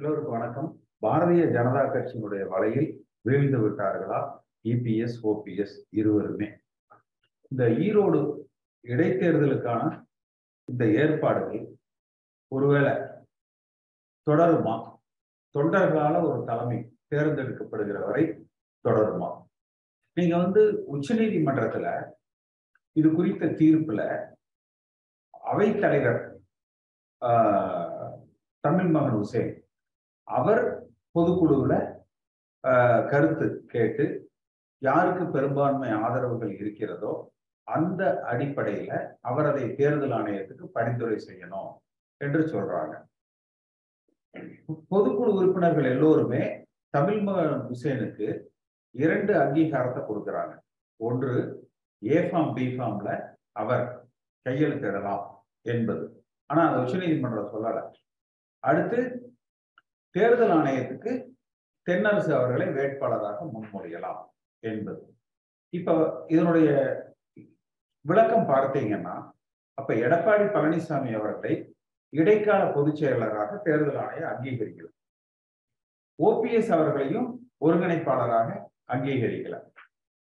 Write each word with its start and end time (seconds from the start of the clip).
எல்லோருக்கும் 0.00 0.38
வணக்கம். 0.38 0.68
பாரதிய 1.02 1.42
ஜனதா 1.54 1.80
கட்சியினுடைய 1.86 2.42
வலையில் 2.48 2.86
வீழ்ந்து 3.20 3.58
விட்டார்களா? 3.58 4.20
இபிஎஸ் 4.64 5.16
ஓபிஎஸ் 5.30 5.74
இருவருமே. 5.90 6.48
இந்த 7.50 7.64
ஈரோடு 7.86 8.20
இடைத்தேர்தலுக்கான 8.86 10.06
இந்த 10.64 10.86
ஏற்பாடுகள் 11.02 11.66
ஒருவேளை 12.48 12.94
தொடருமா? 14.30 14.74
தொண்டர்களால 15.58 16.24
ஒரு 16.30 16.40
தலைமை 16.46 16.78
தேர்ந்தெடுக்கப்படுகிற 17.10 18.00
வரை 18.06 18.24
தொடருமா? 18.88 19.30
நீங்க 20.18 20.36
வந்து 20.36 20.62
உச்சநீதிமன்றத்துல 20.94 21.86
இது 22.92 23.10
குறித்த 23.12 23.46
தீர்ப்புல 23.46 24.02
அவைத்தலைவர் 25.52 26.22
தமிழ் 28.60 28.92
மகன் 28.96 29.22
உசேன் 29.24 29.52
அவர் 30.38 30.62
பொதுக்குழுவில் 31.14 31.78
கருத்து 33.10 33.46
கேட்டு 33.72 34.04
யாருக்கு 34.82 35.24
பெரும்பான்மை 35.26 35.90
ஆதரவுகள் 36.04 36.52
இருக்கிறதோ 36.60 37.12
அந்த 37.68 38.02
அடிப்படையில 38.30 38.92
அவர் 39.20 39.48
அதை 39.50 39.64
தேர்தல் 39.74 40.14
ஆணையத்துக்கு 40.18 40.66
பரிந்துரை 40.76 41.16
செய்யணும் 41.28 41.70
என்று 42.20 42.40
சொல்றாங்க. 42.52 42.94
பொதுக்குழு 44.92 45.30
உறுப்பினர்கள் 45.38 45.88
எல்லோருமே 45.94 46.42
தமிழ் 46.94 47.20
மகன் 47.20 47.54
இரண்டு 48.94 49.32
அங்கீகாரத்தை 49.42 50.00
கொடுக்குறாங்க. 50.04 50.54
ஒன்று 51.00 51.32
ஏ 52.02 52.18
ஃபார்ம் 52.28 52.54
பி 52.54 52.64
ஃபார்ம்ல 52.76 53.10
அவர் 53.60 53.84
கையெழுத்திடலாம் 54.46 55.26
என்பது. 55.66 56.04
ஆனா 56.50 56.62
அந்த 56.68 56.78
உச்சநீதிமன்றம் 56.82 57.52
சொல்லலை. 57.54 57.82
அடுத்து 58.64 59.00
தேர்தல் 60.10 60.50
ஆணையத்துக்கு 60.50 61.32
தென்னரசு 61.86 62.32
அவர்களை 62.32 62.66
வேட்பாளராக 62.68 63.48
முன்மொழியலாம் 63.54 64.22
என்பது. 64.58 65.14
இப்ப 65.68 66.24
இதனுடைய 66.28 66.70
விளக்கம் 68.00 68.48
பார்த்தீங்கன்னா 68.48 69.30
அப்ப 69.74 69.94
எடப்பாடி 69.94 70.46
பழனிசாமி 70.54 71.14
அவர்களை 71.14 71.76
இடைக்கால 72.08 72.72
பொதுச் 72.72 72.96
செயலாளராக 72.96 73.56
தேர்தல் 73.56 73.96
ஆணையம் 73.96 74.30
அங்கீகரிக்கிறது 74.30 74.94
ஓபிஎஸ் 76.18 76.72
அவர்களையும் 76.72 77.50
ஒருங்கிணைப்பாளராக 77.60 78.48
அங்கீகரிக்கல. 78.88 79.56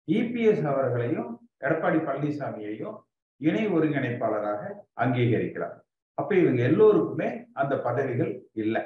இபிஎஸ் 0.07 0.65
அவர்களையும் 0.65 1.49
எடப்பாடி 1.59 1.99
பழனிசாமியையும் 2.07 2.97
இணை 3.41 3.67
ஒருங்கிணைப்பாளராக 3.67 4.61
அங்கீகரிக்கிறார் 4.95 5.75
அப்ப 6.13 6.35
இவங்க 6.35 6.61
எல்லோருக்குமே 6.63 7.45
அந்த 7.53 7.79
பதவிகள் 7.79 8.49
இல்லை. 8.53 8.83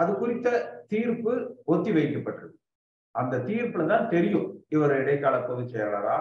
அது 0.00 0.10
குறித்த 0.20 0.48
தீர்ப்பு 0.92 1.32
ஒத்தி 1.72 1.90
வைக்கப்பட்டிருக்கு. 1.96 2.58
அந்த 3.14 3.34
தீர்ப்புல 3.48 3.86
தான் 3.92 4.08
தெரியும் 4.14 4.48
இவர் 4.74 4.94
இடைக்கால 5.02 5.36
பொதுச் 5.48 5.72
செயலாளரா 5.74 6.16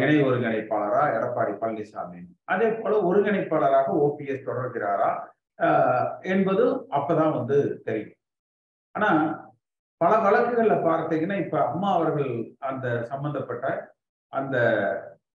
இணை 0.00 0.16
ஒருங்கிணைப்பாளரா 0.26 1.02
எடப்பாடி 1.16 1.52
பழனிசாமி. 1.62 2.20
அதே 2.52 2.68
போல 2.78 2.92
ஒருங்கிணைப்பாளராக 3.08 3.88
ஓபிஎஸ் 4.04 4.46
தொடர்கிறாரா 4.48 5.10
என்பது 6.34 6.64
அப்பதான் 6.98 7.34
வந்து 7.38 7.58
தெரியும். 7.88 8.16
ஆனா 8.94 9.10
பல 10.00 10.12
வழக்குகள்ல 10.24 10.74
பார்த்தீங்கன்னா 10.88 11.36
இப்ப 11.44 11.56
அம்மா 11.70 11.90
அவர்கள் 11.98 12.32
அந்த 12.70 12.86
சம்பந்தப்பட்ட 13.10 13.66
அந்த 14.32 14.56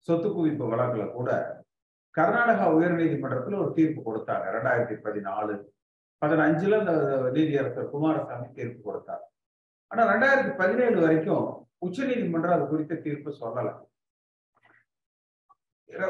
சொத்து 0.08 0.28
குவிப்பு 0.30 0.66
வழக்குல 0.72 1.06
கூட 1.18 1.30
கர்நாடகா 2.16 2.66
உயர்நீதிமன்றத்தில் 2.78 3.62
ஒரு 3.64 3.72
தீர்ப்பு 3.78 4.02
கொடுத்தாங்க 4.02 4.46
ரெண்டாயிரத்தி 4.56 4.96
பதினாலு 5.06 5.56
பதினஞ்சுல 6.22 6.80
அந்த 6.80 6.92
நீதியரசர் 7.34 7.90
குமாரசாமி 7.90 8.52
தீர்ப்பு 8.52 8.82
கொடுத்தார். 8.82 9.34
ஆனா 9.88 10.14
ரெண்டாயிரத்தி 10.14 10.58
பதினேழு 10.58 11.02
வரைக்கும் 11.02 11.68
உச்சநீதிமன்றம் 11.78 12.60
அது 12.60 12.68
குறித்த 12.68 12.96
தீர்ப்பு 12.96 13.30
சொல்லல. 13.30 13.84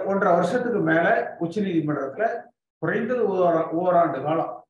ஒன்றரை 0.05 0.33
வருஷத்துக்கு 0.33 0.79
மேல 0.79 1.38
உச்சநீதிமன்றத்துல 1.39 2.43
குறைந்தது 2.77 3.33
ஓரா- 3.33 3.69
ஓராண்டு 3.69 4.21
காலம் 4.21 4.67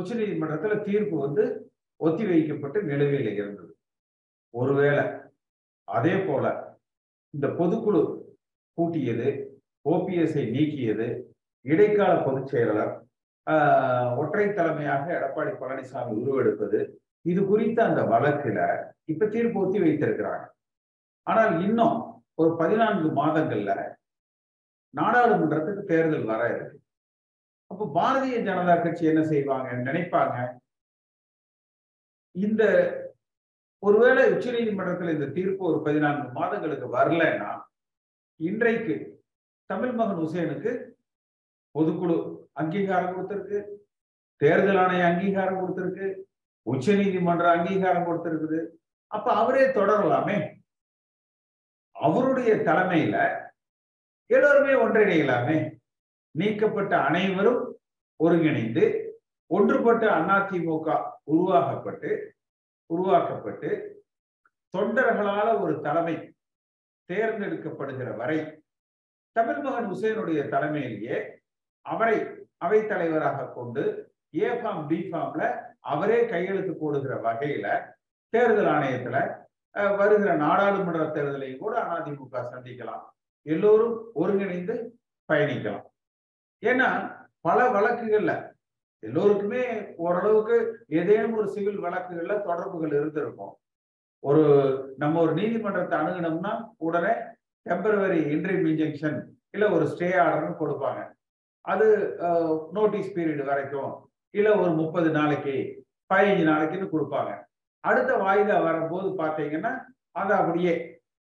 உச்சநீதிமன்றத்துல 0.00 0.80
தீர்ப்பு 0.80 1.18
வந்து 1.18 1.72
ஒத்தி 1.96 2.26
வைக்கப்பட்டு 2.26 2.82
நிலுவையில் 2.82 3.32
இருந்தது. 3.32 3.76
ஒருவேளை 4.50 5.04
அதே 5.84 6.24
போல 6.24 6.76
இந்த 7.30 7.46
பொதுக்குழு 7.46 8.22
கூட்டியது 8.78 9.46
ஓபிஎஸ்ஐ 9.88 10.44
நீக்கியது 10.50 11.22
இடைக்கால 11.60 12.22
பொதுச் 12.22 12.46
செயலாளர் 12.46 13.06
ஒற்றை 14.20 14.46
தலைமையாக 14.52 15.04
எடப்பாடி 15.18 15.52
பழனிசாமி 15.62 16.12
உருவெடுப்பது. 16.20 16.78
இது 17.22 17.40
குறித்த 17.46 17.78
அந்த 17.84 18.02
வழக்குல 18.02 18.58
இப்ப 19.04 19.26
தீர்ப்பு 19.26 19.58
ஒத்தி 19.60 19.78
வைத்திருக்கிறாங்க. 19.78 20.44
ஆனால் 21.22 21.52
இன்னும் 21.66 21.96
ஒரு 22.34 22.50
பதினான்கு 22.56 23.08
மாதங்கள்ல 23.20 23.72
நாடாளுமன்றத்துக்கு 24.94 25.82
தேர்தல் 25.84 26.24
வர 26.24 26.42
இருக்கு. 26.56 26.76
அப்போ 27.70 27.84
பாரதிய 27.98 28.36
ஜனதா 28.48 28.82
கட்சி 28.82 29.04
என்ன 29.06 29.22
செய்வாங்க? 29.24 29.68
நினைப்பாங்க? 29.88 30.36
இந்த 32.32 32.62
ஒருவேளை 33.82 34.22
உச்சநீதிமன்றத்தில் 34.34 35.14
இந்த 35.14 35.26
தீர்ப்பு 35.26 35.62
ஒரு 35.70 35.78
பதினான்கு 35.82 36.26
மாதங்களுக்கு 36.38 36.86
வரலன்னா 36.96 37.50
இன்றைக்கு 38.40 38.94
தமிழ் 39.66 39.92
மகன் 39.92 40.22
உசேனுக்கு 40.26 40.72
பொதுக்குழு 41.74 42.16
அங்கீகாரம் 42.56 43.14
கொடுத்திருக்கு. 43.16 43.58
தேர்தல் 44.36 44.76
ஆணைய 44.76 45.04
அங்கீகாரம் 45.04 45.60
கொடுத்திருக்கு. 45.60 46.06
உச்ச 46.62 46.94
நீதிமன்ற 46.94 47.50
அங்கீகாரம் 47.50 48.06
கொடுத்திருக்குது. 48.06 48.60
அப்ப 49.06 49.32
அவரே 49.32 49.64
தொடரலாமே? 49.66 50.36
அவருடைய 51.90 52.54
தலைமையில 52.54 53.16
எல்லோருமே 54.26 54.72
ஒன்றிணையலாமே? 54.84 55.58
நீக்கப்பட்ட 56.30 56.98
அனைவரும் 57.00 57.62
ஒருங்கிணைந்து 58.16 58.84
ஒன்றுபட்ட 59.46 60.06
அதிமுக 60.06 61.12
உருவாக்கப்பட்டு 61.22 62.10
உருவாக்கப்பட்டு 62.86 63.70
தொண்டர்களால 64.76 65.60
ஒரு 65.60 65.80
தலைமை 65.80 66.34
தேர்ந்தெடுக்கப்படுகிற 67.12 68.16
வரை 68.16 68.38
தமிழ் 69.32 69.60
மகன் 69.60 69.88
உசேனுடைய 69.90 70.40
தலைமையிலேயே 70.52 71.18
அவரை 71.86 72.45
அவை 72.62 72.86
தலைவராக 72.86 73.48
கொண்டு 73.58 73.82
ஏ 74.34 74.48
ஃபார்ம் 74.60 74.86
பி 74.86 74.98
ஃபார்ம்ல 75.10 75.44
அவரே 75.92 76.18
கையெழுத்து 76.26 76.72
போடுகிற 76.76 77.14
வகையில 77.26 77.66
தேர்தல் 78.28 78.70
ஆணையத்துல 78.74 79.16
வருகிற 79.96 80.30
நாடாளுமன்ற 80.36 81.04
தேர்தலையும் 81.16 81.62
கூட 81.64 81.74
அதிமுக 81.94 82.42
சந்திக்கலாம். 82.52 83.04
எல்லோரும் 83.46 83.96
ஒருங்கிணைந்து 84.14 84.74
பயணிக்கலாம். 85.28 85.84
ஏன்னா 86.62 86.88
பல 87.40 87.58
வழக்குகள்ல 87.70 88.32
எல்லோருக்குமே 89.02 89.62
ஓரளவுக்கு 89.96 90.56
ஏதேனும் 90.88 91.36
ஒரு 91.36 91.48
சிவில் 91.48 91.82
வழக்குகள்ல 91.84 92.36
தொடர்புகள் 92.42 92.94
இருந்திருக்கும். 92.98 93.54
ஒரு 94.20 94.44
நம்ம 94.98 95.20
ஒரு 95.20 95.32
நீதிமன்றத்தை 95.32 95.98
அணுகினோம்னா 95.98 96.52
உடனே 96.76 97.12
டெம்பரவரி 97.66 98.20
இன்ட்ரீம் 98.34 98.66
இன்ஜெக்ஷன் 98.72 99.18
இல்ல 99.50 99.68
ஒரு 99.70 99.84
ஸ்டே 99.92 100.08
ஆர்டர்னு 100.22 100.60
கொடுப்பாங்க. 100.62 101.02
அது 101.72 101.86
நோட்டீஸ் 102.76 103.14
பீரியட் 103.16 103.44
வரைக்கும் 103.50 103.92
இல்லை 104.34 104.52
ஒரு 104.62 104.72
முப்பது 104.80 105.10
நாளைக்கு 105.10 105.54
பதினஞ்சு 106.12 106.44
நாளைக்குன்னு 106.50 106.92
கொடுப்பாங்க. 106.94 107.32
அடுத்த 107.80 108.12
வாய்தா 108.24 108.56
வரும்போது 108.66 109.08
பார்த்தீங்கன்னா 109.22 109.72
அது 110.20 110.32
அப்படியே 110.40 110.74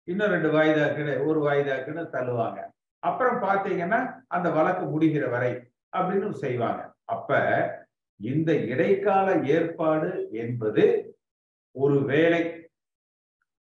இன்னும் 0.09 0.33
ரெண்டு 0.35 0.51
வாய்தாக்குன்னு 0.57 1.15
ஒரு 1.29 1.41
வாய்தாக்குன்னு 1.47 2.05
தள்ளுவாங்க. 2.15 2.59
அப்புறம் 3.03 3.39
பார்த்தீங்கன்னா 3.43 4.01
அந்த 4.27 4.49
வழக்கு 4.57 4.85
முடிகிற 4.95 5.25
வரை 5.31 5.53
அப்படின்னு 5.99 6.31
செய்வாங்க. 6.45 6.81
அப்ப 7.15 7.39
இந்த 8.21 8.53
இடைக்கால 8.73 9.29
ஏற்பாடு 9.55 10.11
என்பது 10.43 10.85
ஒரு 11.75 11.99
வேளை 12.13 12.43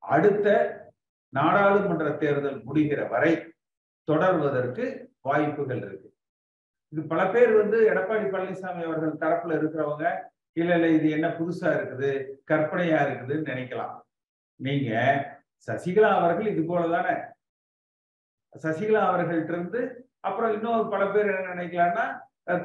அடுத்த 0.03 0.49
நாடாளுமன்ற 1.33 2.09
தேர்தல் 2.23 2.59
முடிகிற 2.69 3.01
வரை 3.13 3.33
தொடர்வதற்கு 4.09 4.85
வாய்ப்புகள் 5.27 5.83
இருக்கு. 5.87 6.09
இது 6.93 7.03
பல 7.13 7.21
பேர் 7.35 7.53
வந்து 7.61 7.79
எடப்பாடி 7.91 8.27
பழனிசாமி 8.33 8.83
அவர்கள் 8.89 9.21
தரப்புல 9.23 9.57
இருக்கிறவங்க 9.61 10.07
இல்ல 10.61 10.73
இல்ல 10.79 10.89
இது 10.97 11.07
என்ன 11.17 11.29
புதுசா 11.39 11.69
இருக்குது 11.77 12.11
கற்பனையா 12.51 12.99
இருக்குதுன்னு 13.07 13.51
நினைக்கலாம். 13.53 13.95
நீங்க 14.61 14.91
சசிகலா 15.69 16.11
அவர்கள் 16.19 16.51
இது 16.53 16.63
போலதானே. 16.71 17.15
சசிகலா 18.65 19.03
அவர்கள்ட்ட 19.11 19.55
இருந்து 19.55 19.81
அப்புறம் 20.29 20.53
இன்னொரு 20.57 20.85
பல 20.95 21.03
பேர் 21.15 21.31
என்ன 21.35 21.55
நினைக்கலாம்னா 21.55 22.05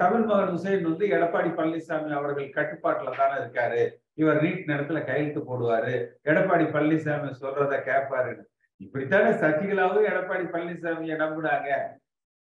தமிழ் 0.01 0.25
மகன் 0.29 0.53
உசேன் 0.57 0.87
வந்து 0.89 1.05
எடப்பாடி 1.15 1.49
பழனிசாமி 1.57 2.11
அவர்கள் 2.19 2.55
கட்டுப்பாட்டுல 2.57 3.13
தானே 3.19 3.35
இருக்காரு. 3.41 3.81
இவர் 4.21 4.41
நீட் 4.45 4.69
நேரத்துல 4.71 4.99
கையெழுத்து 5.09 5.41
போடுவாரு. 5.49 5.93
எடப்பாடி 6.31 6.65
பழனிசாமி 6.75 7.29
சொல்றத 7.43 7.77
கேட்பாருன்னு 7.89 8.45
இப்படித்தானே 8.81 9.31
சசிகலாவும் 9.43 10.09
எடப்பாடி 10.11 10.45
பழனிசாமியை 10.55 11.15
நம்பினாங்க. 11.23 11.69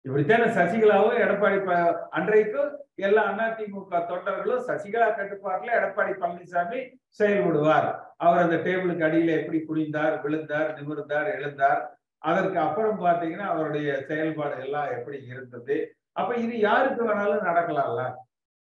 இப்படித்தானே 0.04 0.46
சசிகலாவும் 0.54 1.18
எடப்பாடி 1.18 1.58
ப- 1.64 1.76
அன்றைக்கும் 2.10 2.70
எல்லா 2.98 3.22
அதிமுக 3.30 4.00
தொண்டர்களும் 4.08 4.66
சசிகலா 4.66 5.08
கட்டுப்பாட்டுல 5.10 5.76
எடப்பாடி 5.76 6.12
பழனிசாமி 6.14 6.80
செயல்படுவார். 7.18 7.88
அவர் 8.16 8.38
அந்த 8.38 8.56
டேபிளுக்கு 8.56 9.06
அடியில 9.06 9.30
எப்படி 9.38 9.58
குனிந்தார் 9.62 10.20
விழுந்தார் 10.22 10.70
நிமிர்ந்தார் 10.78 11.28
எழுந்தார் 11.34 11.80
அதற்கு 12.22 12.58
அப்புறம் 12.58 13.00
பாத்தீங்கன்னா 13.00 13.46
அவருடைய 13.46 13.88
செயல்பாடு 14.02 14.62
எல்லாம் 14.62 14.90
எப்படி 14.90 15.18
இருந்தது? 15.24 15.76
அப்ப 16.12 16.34
இது 16.36 16.58
யாருக்கு 16.60 17.02
வேணாலும் 17.04 17.46
நடக்கலாம்ல. 17.46 18.02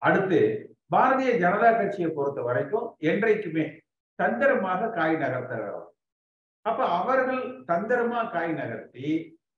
அடுத்து 0.02 0.40
பாரதிய 0.92 1.32
ஜனதா 1.40 1.70
கட்சியை 1.72 2.10
பொறுத்த 2.12 2.42
வரைக்கும் 2.42 2.88
என்றைக்குமே 3.04 3.66
தந்திரமாக 4.20 4.90
காய் 4.90 5.16
நகர்த்துகிறவர் 5.16 5.88
அப்ப 6.66 6.82
அவர்கள் 6.98 7.44
தந்திரமா 7.68 8.30
காய் 8.32 8.52
நகர்த்தி 8.52 9.06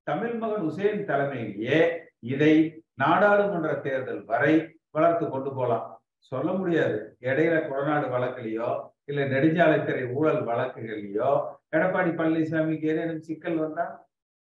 தமிழ் 0.07 0.33
மகன் 0.33 0.61
உசேன் 0.61 1.05
தலைமையிலேயே 1.07 1.77
இதை 2.19 2.53
நாடாளுமன்ற 2.93 3.69
தேர்தல் 3.75 4.23
வரை 4.25 4.53
வளர்த்து 4.91 5.29
கொண்டு 5.29 5.51
போலாம். 5.55 5.85
சொல்ல 6.17 6.51
முடியாது. 6.51 6.97
இடையில 7.19 7.55
கொடநாடு 7.67 8.07
வழக்குலையோ 8.07 8.69
இல்ல 9.05 9.21
நெடுஞ்சாலைத்துறை 9.25 10.03
ஊழல் 10.13 10.41
வழக்குகள்லையோ 10.45 11.29
எடப்பாடி 11.75 12.11
பழனிசாமிக்கு 12.19 12.89
ஏதேனும் 12.93 13.23
சிக்கல் 13.27 13.57
வந்தா 13.57 13.85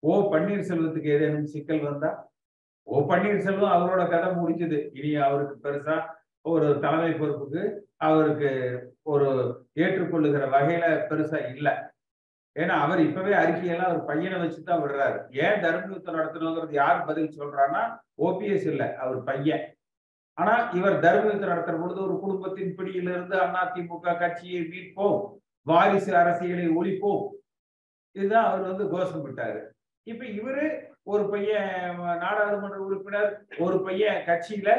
ஓ 0.02 0.12
பன்னீர்செல்வத்துக்கு 0.32 1.08
ஏதேனும் 1.16 1.46
சிக்கல் 1.46 1.80
வந்தா 1.80 2.10
ஓ 2.86 3.00
பன்னீர்செல்வம் 3.08 3.74
அவரோட 3.76 4.02
கதை 4.10 4.28
முடிஞ்சது. 4.34 4.78
இனி 4.92 5.14
அவருக்கு 5.14 5.56
பெருசா 5.64 5.96
ஒரு 6.44 6.78
தலைமை 6.80 7.12
பொறுப்புக்கு 7.12 7.62
அவருக்கு 7.96 8.50
ஒரு 9.02 9.28
ஏற்றுக்கொள்ளுகிற 9.74 10.44
வகையில 10.50 10.86
பெருசா 11.10 11.38
இல்லை. 11.54 11.72
ஏன்னா 12.56 12.74
அவர் 12.84 13.00
இப்பவே 13.06 13.32
அறிக்கையெல்லாம் 13.42 13.90
அவர் 13.90 14.08
பையனை 14.08 14.38
வச்சுதான் 14.40 14.82
விடுறாரு. 14.82 15.18
ஏன் 15.44 15.62
தர்மயுத்தம் 15.64 16.18
நடத்தணுங்கிறது 16.18 16.74
யார் 16.80 17.06
பதில் 17.10 17.36
சொல்றான்னா 17.38 17.82
ஓபிஎஸ் 18.26 18.66
இல்ல 18.72 18.82
அவர் 19.02 19.20
பையன். 19.28 19.64
ஆனா 20.38 20.54
இவர் 20.78 20.96
தர்மயுத்தம் 21.04 21.52
நடத்துற 21.52 21.76
பொழுது 21.80 22.00
ஒரு 22.06 22.16
குடும்பத்தின் 22.24 22.74
பிடியிலிருந்து 22.78 23.36
அதிமுக 23.44 24.16
கட்சியை 24.22 24.60
மீட்போம் 24.72 25.20
வாரிசு 25.70 26.12
அரசியலை 26.20 26.66
ஒழிப்போம். 26.78 27.24
இதுதான் 28.16 28.48
அவர் 28.48 28.68
வந்து 28.70 28.86
கோஷம் 28.94 29.24
விட்டாரு. 29.26 29.60
இப்ப 30.06 30.24
இவரு 30.38 30.64
ஒரு 31.12 31.24
பையன் 31.32 31.70
நாடாளுமன்ற 32.24 32.78
உறுப்பினர் 32.86 33.30
ஒரு 33.66 33.78
பையன் 33.86 34.20
கட்சியில 34.28 34.70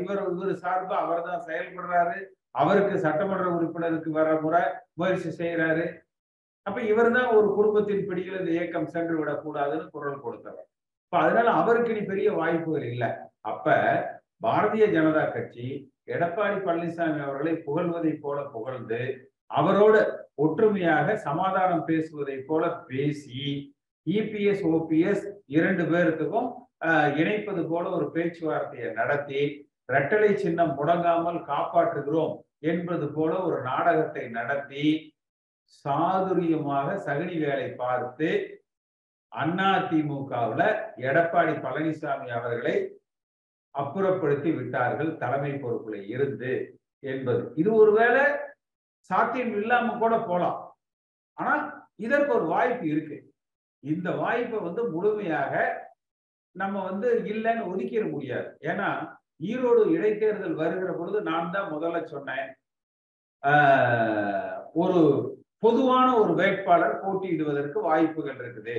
இவர் 0.00 0.22
இவர் 0.32 0.62
சார்பா 0.64 0.96
அவர் 1.04 1.26
தான் 1.28 1.46
செயல்படுறாரு. 1.48 2.16
அவருக்கு 2.54 2.94
சட்டமன்ற 3.04 3.46
உறுப்பினருக்கு 3.56 4.10
வர 4.18 4.28
முறை 4.44 4.62
முயற்சி 5.00 5.30
செய்யறாரு 5.40 5.84
அப்ப 6.66 6.80
இவர் 6.90 7.10
தான் 7.16 7.30
ஒரு 7.36 7.48
குடும்பத்தின் 7.56 8.04
பிடியில் 8.08 8.38
இந்த 8.40 8.50
இயக்கம் 8.56 8.90
சென்று 8.94 9.14
விடக்கூடாதுன்னு 9.20 9.86
குரல் 9.94 10.22
கொடுத்தவர். 10.24 10.66
இப்ப 11.04 11.16
அதனால 11.24 11.48
அவருக்கு 11.60 11.92
இனி 11.94 12.02
பெரிய 12.10 12.28
வாய்ப்புகள் 12.40 12.86
இல்லை. 12.92 13.08
அப்ப 13.50 13.66
பாரதிய 14.44 14.84
ஜனதா 14.96 15.24
கட்சி 15.28 15.66
எடப்பாடி 16.14 16.58
பழனிசாமி 16.66 17.20
அவர்களை 17.26 17.52
புகழ்வதை 17.66 18.12
போல 18.24 18.38
புகழ்ந்து 18.54 19.00
அவரோடு 19.50 20.00
ஒற்றுமையாக 20.44 21.16
சமாதானம் 21.26 21.84
பேசுவதை 21.84 22.36
போல 22.48 22.62
பேசி 22.88 23.42
இபிஎஸ் 24.06 24.64
ஓபிஎஸ் 24.72 25.24
இரண்டு 25.56 25.84
பேர்த்துக்கும் 25.92 26.48
இணைப்பது 27.20 27.62
போல 27.68 27.84
ஒரு 27.96 28.06
பேச்சுவார்த்தையை 28.14 28.88
நடத்தி 29.00 29.42
ரெட்டலை 29.88 30.30
சின்னம் 30.34 30.74
முடங்காமல் 30.78 31.40
காப்பாற்றுகிறோம் 31.42 32.34
என்பது 32.58 33.06
போல 33.08 33.30
ஒரு 33.44 33.62
நாடகத்தை 33.62 34.24
நடத்தி 34.28 34.84
சாதுரியமாக 35.84 36.88
சகுனி 37.06 37.36
வேலை 37.44 37.68
பார்த்து 37.74 38.28
அதிமுகவுல 39.32 40.62
எடப்பாடி 41.08 41.52
பழனிசாமி 41.64 42.28
அவர்களை 42.38 42.74
அப்புறப்படுத்தி 43.74 44.50
விட்டார்கள் 44.56 45.10
தலைமை 45.16 45.52
பொறுப்புல 45.52 45.94
இருந்து 46.06 46.52
என்பது. 47.02 47.42
இது 47.54 47.70
ஒருவேளை 47.74 48.24
சாத்தியம் 49.10 49.54
இல்லாம 49.60 49.94
கூட 49.98 50.14
போலாம். 50.18 50.58
ஆனா 51.38 51.54
இதற்கு 51.96 52.34
ஒரு 52.34 52.44
வாய்ப்பு 52.44 52.86
இருக்கு. 52.88 53.16
இந்த 53.84 54.08
வாய்ப்பை 54.10 54.58
வந்து 54.58 54.82
முழுமையாக 54.90 55.54
நம்ம 56.56 56.82
வந்து 56.90 57.08
இல்லைன்னு 57.32 57.68
ஒதுக்கிட 57.72 58.04
முடியாது. 58.10 58.48
ஏன்னா 58.60 58.88
ஈரோடு 59.42 59.82
இடைத்தேர்தல் 59.90 60.54
வருகிற 60.54 60.90
பொழுது 60.92 61.18
நான் 61.22 61.50
தான் 61.50 61.72
முதல்ல 61.72 61.98
சொன்னேன். 62.06 62.48
ஆஹ், 63.42 64.52
ஒரு 64.74 65.00
பொதுவான 65.62 66.06
ஒரு 66.16 66.32
வேட்பாளர் 66.34 67.00
போட்டியிடுவதற்கு 67.02 67.78
வாய்ப்புகள் 67.80 68.38
இருக்குது. 68.38 68.76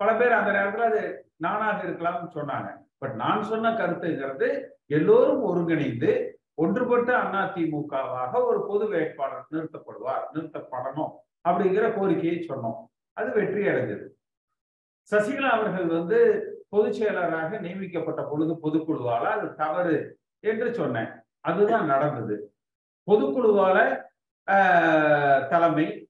பல 0.00 0.10
பேர் 0.14 0.32
அந்த 0.32 0.50
நேரத்துல 0.52 0.86
அது 0.90 1.02
நானாக 1.36 1.78
இருக்கலாம்னு 1.86 2.30
சொன்னாங்க. 2.34 2.68
பட் 2.98 3.14
நான் 3.14 3.42
சொன்ன 3.42 3.72
கருத்துங்கிறது 3.72 4.48
எல்லோரும் 4.90 5.42
ஒருங்கிணைந்து 5.42 6.10
ஒன்றுபட்ட 6.58 7.10
அதிமுகவாக 7.40 8.32
ஒரு 8.44 8.60
பொது 8.66 8.84
வேட்பாளர் 8.88 9.52
நிறுத்தப்படுவார் 9.52 10.24
நிறுத்தப்படணும் 10.34 11.12
அப்படிங்கிற 11.44 11.84
கோரிக்கையை 11.94 12.38
சொன்னோம். 12.42 12.78
அது 13.16 13.28
வெற்றி 13.32 13.62
அடைஞ்சது 13.68 14.06
சசிகலா 15.12 15.50
அவர்கள் 15.50 15.86
வந்து 15.94 16.18
பொதுச் 16.70 17.02
செயலராக 17.02 17.60
நியமிக்கப்பட்ட 17.60 18.22
பொழுது 18.22 18.54
பொதுக்குழுவால 18.62 19.22
அது 19.22 19.54
தவறு 19.54 20.18
என்று 20.40 20.74
சொன்னேன். 20.74 21.08
அதுதான் 21.40 21.86
நடந்தது. 21.86 22.54
பொதுக்குழுவால 23.10 24.02
தலைமை 25.48 26.08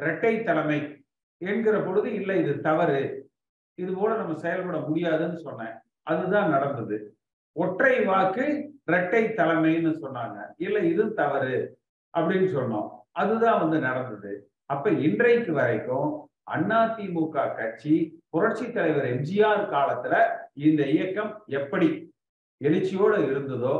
இரட்டை 0.00 0.42
தலைமை 0.42 1.04
என்கிற 1.38 1.80
பொழுது 1.80 2.12
இல்லை 2.12 2.38
இது 2.42 2.60
தவறு. 2.60 3.30
இது 3.74 3.94
போல 3.94 4.16
நம்ம 4.16 4.34
செயல்பட 4.34 4.78
முடியாதுன்னு 4.78 5.38
சொன்னேன். 5.38 5.74
அதுதான் 6.02 6.50
நடந்தது. 6.50 7.16
ஒற்றை 7.52 8.04
வாக்கு 8.04 8.72
இரட்டை 8.86 9.24
தலைமைன்னு 9.24 9.92
சொன்னாங்க. 10.02 10.38
இல்லை 10.56 10.90
இது 10.90 11.14
தவறு 11.14 11.78
அப்படின்னு 12.18 12.48
சொன்னோம். 12.56 12.88
அதுதான் 13.10 13.60
வந்து 13.60 13.78
நடந்தது. 13.78 14.50
அப்ப 14.66 14.90
இன்றைக்கு 14.90 15.52
வரைக்கும் 15.52 16.27
அதிமுக 16.50 17.36
கட்சி 17.56 17.94
புரட்சி 18.30 18.66
தலைவர் 18.70 19.08
எம்ஜிஆர் 19.08 19.64
காலத்துல 19.70 20.14
இந்த 20.62 20.82
இயக்கம் 20.94 21.30
எப்படி 21.56 21.88
எழுச்சியோடு 22.60 23.18
இருந்ததோ 23.26 23.74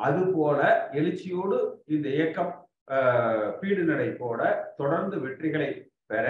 அது 0.00 0.22
போல 0.32 0.60
எழுச்சியோடு 0.92 1.58
இந்த 1.86 2.06
இயக்கம் 2.10 2.52
ஆஹ், 2.88 3.50
போட 4.18 4.40
தொடர்ந்து 4.76 5.16
வெற்றிகளை 5.18 5.68
பெற 6.06 6.24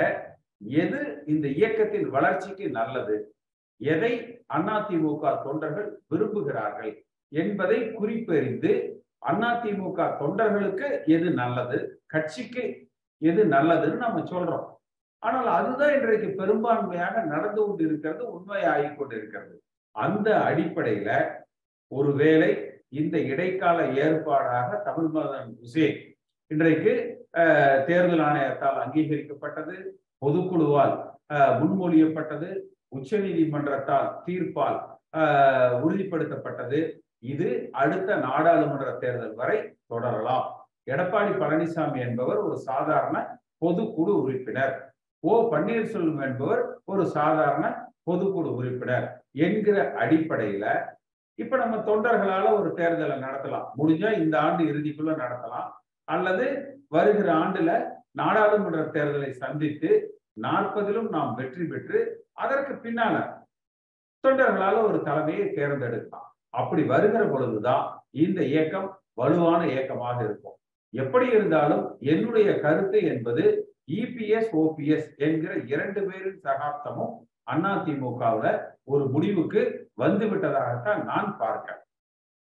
எது 0.79 1.01
இந்த 1.27 1.47
இயக்கத்தின் 1.57 2.09
வளர்ச்சிக்கு 2.11 2.67
நல்லது? 2.71 3.17
எதை 3.81 4.11
அதிமுக 4.51 5.25
தொண்டர்கள் 5.43 5.89
விரும்புகிறார்கள் 6.11 6.93
என்பதை 7.33 7.79
குறிப்பறிந்து 7.95 8.73
அதிமுக 9.31 9.99
தொண்டர்களுக்கு 10.21 10.87
எது 11.09 11.29
நல்லது? 11.35 11.79
கட்சிக்கு 12.07 12.65
எது 13.23 13.43
நல்லதுன்னு 13.47 13.99
நம்ம 13.99 14.21
சொல்றோம். 14.31 14.67
ஆனால் 15.23 15.49
அதுதான் 15.59 15.95
இன்றைக்கு 15.99 16.29
பெரும்பான்மையாக 16.41 17.23
நடந்து 17.33 17.61
கொண்டு 17.61 17.83
இருக்கிறது 17.89 18.23
உண்மையாகிக் 18.33 18.99
கொண்டிருக்கிறது. 18.99 19.55
அந்த 19.95 20.29
அடிப்படையில 20.49 21.11
ஒருவேளை 21.93 22.51
இந்த 23.01 23.17
இடைக்கால 23.33 23.79
ஏற்பாடாக 24.05 24.81
தமிழ் 24.89 25.11
மதன் 25.17 25.51
உசேன் 25.65 25.99
இன்றைக்கு 26.51 26.93
தேர்தல் 27.87 28.23
ஆணையத்தால் 28.27 28.79
அங்கீகரிக்கப்பட்டது 28.83 29.77
பொதுக்குழுவால் 30.23 30.95
முன்மொழியப்பட்டது 31.61 32.49
உச்ச 32.97 33.19
நீதிமன்றத்தால் 33.25 34.11
தீர்ப்பால் 34.27 34.79
உறுதிப்படுத்தப்பட்டது. 35.85 36.81
இது 37.33 37.49
அடுத்த 37.83 38.17
நாடாளுமன்ற 38.27 38.91
தேர்தல் 39.03 39.35
வரை 39.41 39.59
தொடரலாம். 39.93 40.47
எடப்பாடி 40.93 41.33
பழனிசாமி 41.43 41.99
என்பவர் 42.07 42.41
ஒரு 42.47 42.57
சாதாரண 42.69 43.17
பொதுக்குழு 43.63 44.13
உறுப்பினர். 44.23 44.75
ஓ 45.31 45.35
பன்னீர்செல்வம் 45.53 46.23
என்பவர் 46.27 46.63
ஒரு 46.85 47.03
சாதாரண 47.17 47.67
பொதுக்குழு 48.07 48.51
உறுப்பினர் 48.59 49.07
என்கிற 49.47 49.77
அடிப்படையில 50.03 50.65
இப்ப 51.39 51.57
நம்ம 51.57 51.77
தொண்டர்களால 51.77 52.47
ஒரு 52.59 52.71
தேர்தலை 52.77 53.17
நடத்தலாம். 53.27 53.69
முடிஞ்சா 53.79 54.09
இந்த 54.23 54.35
ஆண்டு 54.41 54.65
இறுதிக்குள்ள 54.65 55.13
நடத்தலாம். 55.23 55.71
அல்லது 56.09 56.47
வருகிற 56.89 57.29
ஆண்டுல 57.35 57.71
நாடாளுமன்ற 58.11 58.83
தேர்தலை 58.97 59.31
சந்தித்து 59.31 59.91
நாற்பதிலும் 60.41 61.09
நாம் 61.09 61.35
வெற்றி 61.35 61.65
பெற்று 61.65 62.01
அதற்கு 62.33 62.75
பின்னால 62.75 63.17
தொண்டர்களால 64.25 64.77
ஒரு 64.89 64.99
தலைமையை 65.03 65.47
தேர்ந்தெடுக்கலாம். 65.49 66.29
அப்படி 66.61 66.83
வருகிற 66.93 67.23
பொழுதுதான் 67.25 67.85
இந்த 68.25 68.41
இயக்கம் 68.53 68.89
வலுவான 69.21 69.61
இயக்கமாக 69.73 70.19
இருக்கும். 70.25 70.57
எப்படி 70.95 71.27
இருந்தாலும் 71.27 71.85
என்னுடைய 72.13 72.49
கருத்து 72.61 72.99
என்பது 73.13 73.45
இபிஎஸ் 73.89 74.53
ஓபிஎஸ் 74.63 75.09
என்கிற 75.17 75.55
இரண்டு 75.57 76.01
பேரின் 76.03 76.41
சகாப்தமும் 76.43 77.15
அதிமுகவுல 77.53 78.47
ஒரு 78.85 79.05
முடிவுக்கு 79.07 79.91
வந்து 79.95 80.27
விட்டதாகத்தான் 80.27 81.03
நான் 81.05 81.37
பார்க்கிறேன். 81.39 81.83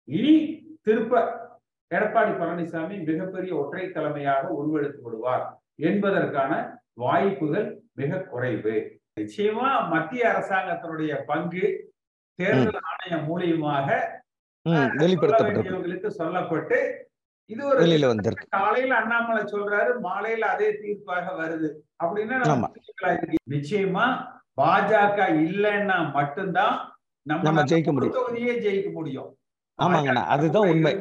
இனி 0.09 0.35
திருப்ப 0.83 1.43
எடப்பாடி 1.91 2.33
பழனிசாமி 2.41 2.97
மிகப்பெரிய 3.05 3.57
ஒற்றை 3.57 3.91
தலைமையாக 3.91 4.49
உருவெடுத்து 4.49 5.01
விடுவார் 5.03 5.45
என்பதற்கான 5.75 6.53
வாய்ப்புகள் 6.93 7.69
மிக 7.93 8.19
குறைவு. 8.19 8.75
நிச்சயமா 9.21 9.89
மத்திய 9.89 10.23
அரசாங்கத்தினுடைய 10.33 11.15
பங்கு 11.25 11.65
தேர்தல் 12.39 12.81
ஆணையம் 12.91 13.27
மூலியமாக 13.29 13.89
வேண்டியவங்களுக்கு 14.67 16.11
சொல்லப்பட்டு 16.19 16.79
இது 17.47 17.67
ஒரு 17.67 17.81
வெளியில 17.81 18.07
வந்திருக்கு. 18.07 18.47
காலையில 18.51 18.97
அண்ணாமலை 18.97 19.43
சொல்றாரு 19.43 19.93
மாலையில 20.03 20.39
அதே 20.39 20.71
தீர்ப்பாக 20.71 21.27
வருது. 21.39 21.71
அப்படின்னா. 22.05 22.71
நிச்சயமா 23.51 24.33
பாஜக 24.63 25.19
இல்லைன்னா 25.45 26.13
மட்டும்தான் 26.13 26.99
நம்ம 27.23 27.43
நம்ம 27.43 27.63
ஜெயிக்க 27.63 27.93
முடியும். 27.93 28.15
தொகுதியே 28.15 28.55
ஜெயிக்க 28.61 28.93
முடியும். 28.93 29.37
ஆமாங்கண்ணா. 29.83 30.25
அதுதான் 30.25 30.69
உண்மை. 30.69 30.99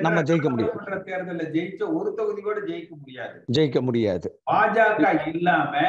நம்ம 0.00 0.22
ஜெயிக்க 0.22 0.48
முடியும். 0.48 1.04
தேர்தலில் 1.04 1.52
ஜெயிச்ச 1.52 1.92
ஒரு 1.92 2.14
தொகுதி 2.14 2.42
கூட 2.42 2.60
ஜெயிக்க 2.60 2.88
முடியாது. 2.88 3.44
ஜெயிக்க 3.52 3.80
முடியாது. 3.80 4.42
பாஜக 4.50 5.26
இல்லாம 5.26 5.80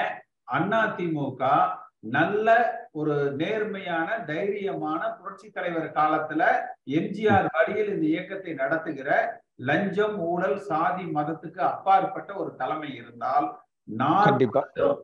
அதிமுக 0.51 1.69
நல்ல 2.05 2.47
ஒரு 2.91 3.31
நேர்மையான 3.37 4.23
தைரியமான 4.25 5.17
புரட்சி 5.17 5.49
தலைவர் 5.49 5.91
காலத்துல 5.91 6.43
எம்ஜிஆர் 6.89 7.45
வழியில் 7.51 7.93
இந்த 7.93 8.05
இயக்கத்தை 8.05 8.53
நடத்துகிற 8.53 9.41
லஞ்சம் 9.55 10.19
ஊழல் 10.19 10.59
சாதி 10.59 11.03
மதத்துக்கு 11.03 11.57
அப்பாற்பட்ட 11.57 12.33
ஒரு 12.33 12.55
தலைமை 12.55 12.95
இருந்தால் 12.95 13.57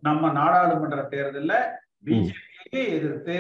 நம்ம 0.02 0.32
நாடாளுமன்ற 0.32 1.08
தேர்தல்ல 1.10 1.54
பிஜேபியை 2.06 2.88
எதிர்த்து 2.90 3.36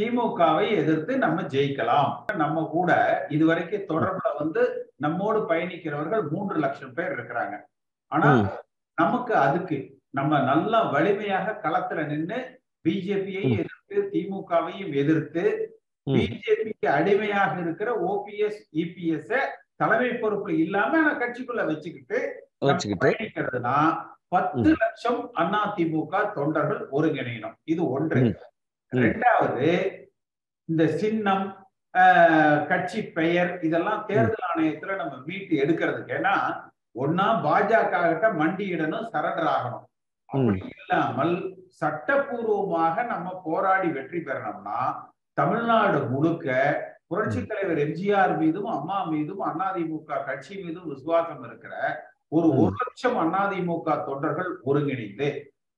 திமுகவை 0.00 0.70
எதிர்த்து 0.70 1.18
நம்ம 1.18 1.42
ஜெயிக்கலாம். 1.42 2.36
நம்ம 2.36 2.68
கூட 2.70 2.90
இதுவரைக்கும் 3.28 3.82
தொடர்புல 3.82 4.36
வந்து 4.38 4.92
நம்மோடு 4.96 5.38
பயணிக்கிறவர்கள் 5.40 6.30
மூன்று 6.30 6.58
லட்சம் 6.58 6.94
பேர் 6.94 7.12
இருக்கிறாங்க. 7.12 7.60
ஆனா. 8.06 8.30
நமக்கு 8.94 9.34
அதுக்கு 9.34 10.00
நம்ம 10.10 10.40
நல்லா 10.40 10.82
வலிமையாக 10.82 11.58
களத்துல 11.62 12.06
நின்னு 12.06 12.59
பிஜேபியை. 12.84 13.42
எதிர்த்து 13.60 13.96
திமுகவையும் 14.12 14.92
எதிர்த்து. 15.02 15.44
பிஜேபிக்கு 16.06 16.86
அடிமையாக 16.98 17.52
இருக்கிற 17.64 17.90
ஓபிஎஸ் 18.10 18.60
இபிஎஸ் 18.82 19.34
தலைமை 19.80 20.12
பொறுப்பு 20.22 20.50
இல்லாம 20.64 20.92
நான் 21.04 21.20
கட்சிக்குள்ள 21.22 21.62
வச்சுக்கிட்டு 21.68 22.18
பயணிக்கிறதுனா 23.02 23.76
பத்து 24.34 24.70
லட்சம் 24.80 25.20
அதிமுக 25.38 26.14
தொண்டர்கள் 26.36 26.82
ஒருங்கிணையணும். 26.96 27.56
இது 27.72 27.82
ஒன்று. 27.96 28.20
ரெண்டாவது 28.92 29.68
இந்த 30.68 30.82
சின்னம் 31.00 31.46
கட்சி 32.70 33.00
பெயர் 33.16 33.50
இதெல்லாம் 33.66 34.02
தேர்தல் 34.08 34.46
ஆணையத்துல 34.48 34.96
நம்ம 35.00 35.14
மீட்டு 35.28 35.54
எடுக்கிறதுக்கு. 35.62 36.12
ஏன்னா 36.18 36.34
ஒன்னா 37.02 37.26
பாஜக 37.46 38.02
கிட்ட 38.02 38.28
மண்டியிடணும் 38.40 39.08
சரண்டர் 39.14 39.50
ஆகணும். 39.56 39.84
அப்படி 40.28 40.60
இல்லாமல் 40.76 41.34
சட்டப்பூர்வமாக 41.78 43.04
நம்ம 43.04 43.28
போராடி 43.44 43.88
வெற்றி 43.88 44.20
பெறணும்னா 44.20 44.80
தமிழ்நாடு 45.36 45.98
முழுக்க 46.10 46.48
புரட்சி 47.08 47.40
தலைவர் 47.42 47.80
எம்ஜிஆர் 47.84 48.34
மீதும் 48.38 48.68
அம்மா 48.70 48.98
மீதும் 49.04 49.42
அதிமுக 49.46 50.18
கட்சி 50.26 50.54
மீதும் 50.62 50.90
விசுவாசம் 50.92 51.44
இருக்கிற 51.44 51.74
ஒரு. 52.32 52.48
ஒரு 52.56 52.72
லட்சம் 52.80 53.16
அதிமுக 53.36 53.96
தொண்டர்கள் 54.04 54.50
ஒருங்கிணைந்து 54.62 55.28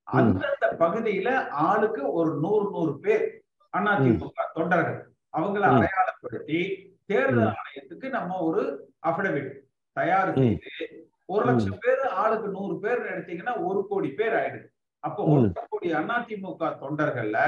அந்தந்த 0.09 0.67
பகுதியில 0.81 1.29
ஆளுக்கு 1.67 2.03
ஒரு 2.13 2.31
நூறு 2.41 2.67
நூறு 2.71 2.93
பேர் 2.99 3.25
அதிமுக 3.73 4.47
தொண்டர்கள் 4.55 4.99
அவங்கள. 5.35 5.63
அடையாளப்படுத்தி 5.71 6.61
தேர்தல். 7.07 7.53
ஆணையத்துக்கு 7.53 8.09
நம்ம 8.09 8.41
ஒரு 8.41 8.63
அபிடவிட் 9.07 9.51
தயார். 9.97 10.33
செய்து 10.35 10.87
ஒரு 11.29 11.43
லட்சம் 11.49 11.81
பேர் 11.85 12.03
ஆளுக்கு 12.23 12.49
நூறு 12.49 12.75
பேர் 12.79 13.03
எடுத்தீங்கன்னா 13.13 13.55
ஒரு 13.69 13.81
கோடி 13.89 14.09
பேர் 14.11 14.37
ஆயிடுது 14.41 14.69
அப்போ. 15.05 15.23
ஒரு 15.25 15.47
கோடி 15.71 15.93
அதிமுக 15.95 16.69
தொண்டர்கள்ல 16.83 17.39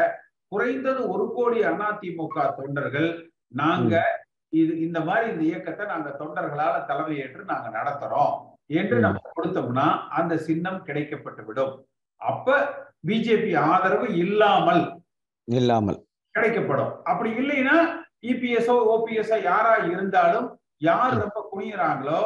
குறைந்தது 0.52 1.08
ஒரு 1.08 1.32
கோடி 1.34 1.61
அதிமுக 1.62 2.37
தொண்டர்கள் 2.56 3.08
நாங்க 3.54 3.94
இது 4.52 4.80
இந்த 4.80 5.00
மாதிரி 5.00 5.30
இந்த 5.30 5.42
இயக்கத்தை 5.42 5.84
நாங்க 5.87 6.11
தொண்டர்களால 6.18 6.75
தலைமையேற்று 6.87 7.44
நாங்க 7.44 7.68
நடத்துறோம் 7.78 8.34
என்று. 8.70 8.96
நம்ம 9.00 9.20
கொடுத்தோம்னா 9.37 9.87
அந்த 10.11 10.34
சின்னம் 10.38 10.84
கிடைக்கப்பட்டு 10.87 11.44
விடும். 11.44 11.73
அப்ப 12.20 12.49
பிஜேபி 13.06 13.50
ஆதரவு 13.70 14.06
இல்லாமல் 14.16 14.82
இல்லாமல். 15.49 15.99
கிடைக்கப்படும். 16.34 16.92
அப்படி 17.02 17.30
இல்லைன்னா 17.32 17.76
இபிஎஸ்ஓ 18.23 18.76
ஓபிஎஸ்ஓ 18.92 19.42
யாரா 19.42 19.76
இருந்தாலும் 19.84 20.46
யார் 20.82 21.14
ரொம்ப 21.18 21.40
குனியறாங்களோ 21.52 22.20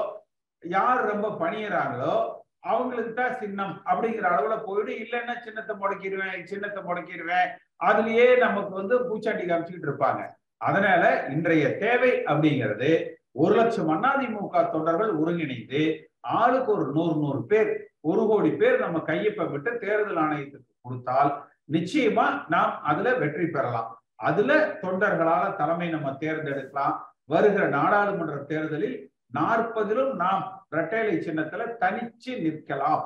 யார் 0.62 1.00
ரொம்ப 1.04 1.26
பணியறாங்களோ 1.40 2.14
அவங்களுக்கு 2.60 3.14
தான் 3.14 3.38
சின்னம் 3.38 3.82
அப்படிங்கிற 3.84 4.26
அளவுல 4.30 4.64
போயிடு. 4.64 4.92
இல்லைன்னா 5.04 5.40
சின்னத்தை 5.40 5.76
முடக்கிடுவேன் 5.76 6.44
சின்னத்தை 6.44 6.82
முடக்கிடுவேன். 6.82 7.48
அதுலயே 7.76 8.38
நமக்கு 8.38 8.74
வந்து 8.74 8.96
பூச்சாண்டி 8.98 9.44
காமிச்சுக்கிட்டு 9.46 9.88
இருப்பாங்க. 9.90 10.26
அதனால 10.56 11.26
இன்றைய 11.28 11.76
தேவை 11.76 12.22
அப்படிங்கிறது 12.24 13.16
ஒரு 13.32 13.54
லட்சம் 13.54 13.90
அதிமுக 13.90 14.70
தொண்டர்கள் 14.70 15.10
ஒருங்கிணைந்து 15.10 16.10
ஆளுக்கு 16.20 16.72
ஒரு 16.72 16.92
நூறு 16.92 17.14
நூறு 17.14 17.46
பேர் 17.46 17.90
ஒரு 18.00 18.26
கோடி 18.26 18.50
பேர் 18.50 18.80
நம்ம 18.80 18.98
கையப்ப 18.98 19.50
விட்டு 19.50 19.78
தேர்தல் 19.78 20.16
ஆணையத்துக்கு 20.16 20.72
கொடுத்தால் 20.80 21.46
நிச்சயமா 21.72 22.44
நாம் 22.48 22.82
அதுல 22.82 23.14
வெற்றி 23.14 23.46
பெறலாம். 23.46 24.02
அதுல 24.14 24.78
தொண்டர்களால 24.82 25.56
தலைமை 25.56 25.88
நம்ம 25.88 26.10
தேர்ந்தெடுக்கலாம். 26.10 26.96
வருகிற 27.24 27.68
நாடாளுமன்ற 27.68 28.36
தேர்தலில் 28.36 29.10
நாற்பதிலும் 29.32 30.12
நாம் 30.14 30.57
இரட்டைலை 30.72 31.14
சின்னத்துல 31.26 31.62
தனிச்சு 31.82 32.32
நிற்கலாம். 32.44 33.04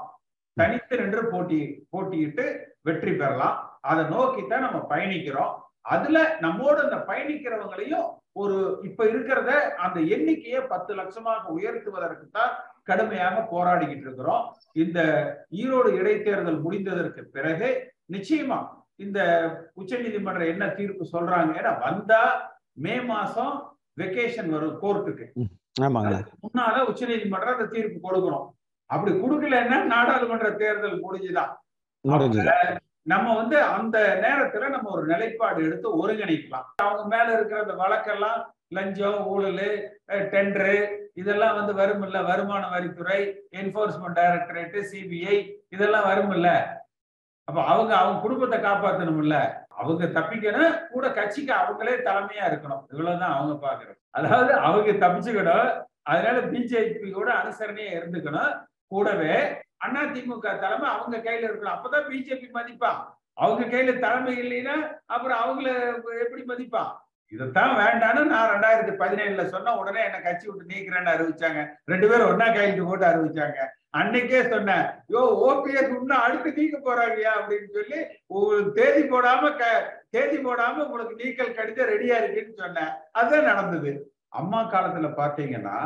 தனித்து 0.57 0.95
நின்று 1.01 1.23
போட்டி 1.33 1.61
போட்டியிட்டு 1.93 2.45
வெற்றி 2.89 3.13
பெறலாம். 3.13 3.59
அதை 3.91 4.03
நோக்கித்தான் 4.15 4.67
நம்ம 4.67 4.81
பயணிக்கிறோம். 4.93 5.53
அதுல 5.95 6.19
நம்மோடு 6.41 6.79
அந்த 6.87 6.99
பயணிக்கிறவங்களையும் 7.11 8.09
ஒரு 8.43 8.57
இப்ப 8.89 9.05
இருக்கிறத 9.05 9.51
அந்த 9.85 9.99
எண்ணிக்கையை 10.15 10.61
பத்து 10.73 10.93
லட்சமாக 10.99 11.55
உயர்த்துவதற்கு 11.57 12.27
தான் 12.31 12.53
கடுமையாக 12.83 13.41
போராடிக்கிட்டு 13.55 14.07
இருக்கிறோம். 14.07 14.45
இந்த 14.83 15.01
ஈரோடு 15.63 15.91
இடைத்தேர்தல் 16.01 16.63
முடிந்ததற்கு 16.67 17.23
பிறகு 17.37 17.69
நிச்சயமா 18.15 18.61
இந்த 19.05 19.21
உச்சநீதிமன்றம் 19.81 20.53
என்ன 20.55 20.65
தீர்ப்பு 20.79 21.05
சொல்றாங்க 21.13 21.53
ஏன்னா 21.61 21.73
வந்தா 21.87 22.23
மே 22.85 22.95
மாசம் 23.11 23.55
வெக்கேஷன் 24.01 24.53
வரும் 24.55 24.79
கோர்ட்டுக்கு 24.83 25.27
முன்னால 26.43 26.81
உச்சநீதிமன்றம் 26.81 27.59
அந்த 27.59 27.67
தீர்ப்பு 27.67 27.99
கொடுக்கணும். 28.09 28.49
அப்படி 28.87 29.15
கொடுக்கலன்னா 29.15 29.83
நாடாளுமன்ற 29.83 30.51
தேர்தல் 30.51 31.05
முடிஞ்சுதான் 31.05 31.53
முடிஞ்சது. 32.05 32.81
நம்ம 33.03 33.37
வந்து 33.37 33.63
அந்த 33.63 34.21
நேரத்துல 34.23 34.69
நம்ம 34.69 34.91
ஒரு 34.91 35.07
நிலைப்பாடு 35.07 35.65
எடுத்து 35.65 36.09
ஒருங்கிணைக்கலாம். 36.09 36.67
அவங்க 36.77 37.17
மேல 37.17 37.33
இருக்கிற 37.33 37.61
அந்த 37.61 37.75
வழக்கெல்லாம் 37.75 38.45
லஞ்சம் 38.69 39.27
ஊழல் 39.27 39.95
டெண்டரு 40.09 41.01
இதெல்லாம் 41.15 41.55
வந்து 41.55 41.75
வரும் 41.75 42.03
இல்ல 42.03 42.23
வருமான 42.23 42.69
வரித்துறை 42.69 43.35
என்போர்ஸ்மெண்ட் 43.51 44.19
டைரக்டரேட் 44.19 44.77
சிபிஐ 44.93 45.53
இதெல்லாம் 45.69 46.05
வரும் 46.05 46.31
இல்ல. 46.31 46.81
அப்ப 47.45 47.65
அவங்க 47.65 47.97
அவங்க 47.97 48.21
குடும்பத்தை 48.21 48.59
காப்பாத்தணும் 48.59 49.19
இல்ல. 49.19 49.62
அவங்க 49.83 50.05
தப்பிக்கணும் 50.19 50.75
கூட 50.91 51.07
கட்சிக்கு 51.13 51.53
அவங்களே 51.61 51.95
தலைமையா 52.09 52.45
இருக்கணும். 52.51 52.83
இவ்வளவுதான் 52.93 53.37
அவங்க 53.37 53.55
பாக்குறது 53.67 53.99
அதாவது 54.19 54.53
அவங்க 54.69 54.93
தப்பிச்சுக்கணும் 55.07 55.71
அதனால 56.03 56.39
பிஜேபி 56.53 57.11
கூட 57.13 57.29
அனுசரணையா 57.33 57.91
இருந்துக்கணும். 57.99 58.55
கூடவே 58.93 59.35
அதிமுக 59.87 60.47
தலைமை 60.65 60.89
அவங்க 60.95 61.17
கையில 61.19 61.47
இருக்கணும். 61.49 61.75
அப்பதான் 61.77 62.09
பிஜேபி 62.11 62.49
மதிப்பான். 62.59 63.01
அவங்க 63.45 63.63
கையில 63.67 63.93
தலைமை 63.99 64.33
இல்லைன்னா 64.43 64.75
அப்புறம் 65.07 65.41
அவங்கள 65.45 65.69
எப்படி 66.25 66.43
மதிப்பான்? 66.49 66.91
இதைத்தான் 67.33 67.71
வேண்டான்னு 67.77 68.23
நான் 68.33 68.51
ரெண்டாயிரத்தி 68.51 68.95
பதினேழுல 69.03 69.45
சொன்ன 69.45 69.77
உடனே 69.77 70.01
என்ன 70.05 70.19
கட்சி 70.21 70.47
விட்டு 70.49 70.75
நீக்கிறேன்னு 70.75 71.13
அறிவிச்சாங்க. 71.13 71.61
ரெண்டு 71.85 72.09
பேரும் 72.09 72.31
ஒன்னா 72.33 72.47
கையெழுத்து 72.47 72.85
போட்டு 72.85 73.07
அறிவிச்சாங்க. 73.07 73.61
அன்னைக்கே 73.95 74.39
சொன்னேன் 74.49 74.87
யோ 75.15 75.23
ஓபிஎஸ் 75.49 75.91
இன்னும் 75.97 76.23
அடுத்து 76.25 76.51
நீக்க 76.53 76.77
போறாங்கயா 76.79 77.33
அப்படின்னு 77.39 77.71
சொல்லி 77.79 77.99
உங்களுக்கு 78.27 78.73
தேதி 78.73 79.03
போடாம 79.09 79.51
க 79.57 79.65
தேதி 80.11 80.39
போடாம 80.39 80.85
உங்களுக்கு 80.85 81.15
நீக்கல் 81.23 81.55
கடிதம் 81.55 81.91
ரெடியா 81.93 82.17
இருக்குன்னு 82.23 82.63
சொன்னேன் 82.63 82.93
அதுதான் 83.13 83.49
நடந்தது. 83.51 83.93
அம்மா 84.29 84.61
காலத்துல 84.71 85.09
பாத்தீங்கன்னா 85.21 85.77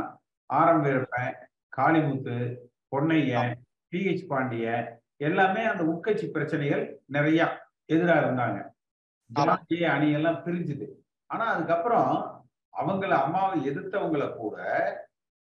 ஆரம் 0.50 0.84
வீரப்பன் 0.84 1.34
காளிமுத்து 1.76 2.36
பொன்னையன் 2.88 3.54
டி 3.92 4.00
ஹெச் 4.06 4.28
பாண்டியன் 4.28 4.86
எல்லாமே 5.16 5.64
அந்த 5.64 5.82
உட்கட்சி 5.84 6.26
பிரச்சனைகள் 6.30 6.84
நிறைய 7.06 7.40
எதிராக 7.86 8.22
இருந்தாங்க. 8.26 8.58
ஜாதிய 9.30 9.84
அணியெல்லாம் 9.96 10.42
பிரிஞ்சுது. 10.46 10.86
ஆனா 11.30 11.44
அதுக்கப்புறம் 11.46 12.12
அவங்கள 12.74 13.12
அம்மாவை 13.24 13.58
எதிர்த்தவங்களை 13.70 14.28
கூட 14.36 14.56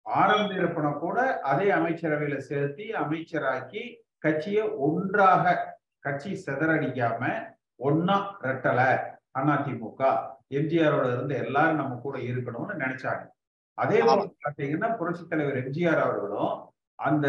ஆரம் 0.06 0.48
வீரப்பனை 0.50 0.90
கூட 0.98 1.18
அதே 1.50 1.66
அமைச்சரவையில 1.72 2.36
சேர்த்தி 2.48 2.86
அமைச்சராக்கி 3.02 3.82
கட்சியை 4.18 4.64
ஒன்றாக 4.86 5.54
கட்சி 6.04 6.30
சிதறடிக்காம 6.44 7.22
ஒன்னா 7.80 8.16
ரெட்டல 8.46 8.80
அதிமுக 9.40 10.00
எம்ஜிஆரோட 10.58 11.06
இருந்து 11.12 11.34
எல்லாரும் 11.44 11.80
நம்ம 11.80 11.94
கூட 11.96 12.16
இருக்கணும்னு 12.30 12.74
நினைச்சாங்க. 12.82 13.24
அதே 13.78 13.98
போல 14.06 14.26
பாத்தீங்கன்னா 14.44 14.88
புரட்சி 14.98 15.24
தலைவர் 15.24 15.60
எம்ஜிஆர் 15.62 16.02
அவர்களும் 16.04 16.52
அந்த 16.98 17.26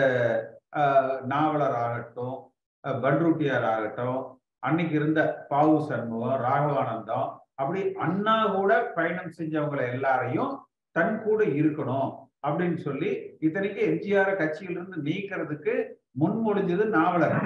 நாவலர் 1.25 1.77
ஆகட்டும் 1.86 2.36
பன்ருட்டியார் 2.84 3.67
ஆகட்டும் 3.74 4.20
அன்னைக்கு 4.63 4.96
இருந்த 5.00 5.22
பாவு 5.50 5.77
சண்முகம் 5.89 6.44
ராகவானந்தம் 6.46 7.27
அப்படி 7.55 7.82
அண்ணா 8.05 8.36
கூட 8.58 8.72
பயணம் 8.98 9.36
செஞ்சவங்களை 9.39 9.86
எல்லாரையும் 9.96 10.53
தன் 10.96 11.15
கூட 11.24 11.44
இருக்கணும். 11.60 12.12
அப்படின்னு 12.46 12.78
சொல்லி 12.78 13.10
இத்தனைக்கு 13.42 13.82
எம்ஜிஆர் 13.90 14.40
கட்சியிலிருந்து 14.42 14.98
நீக்கிறதுக்கு 15.10 15.74
முன்மொழிஞ்சது 16.20 16.86
நாவலர். 16.86 17.38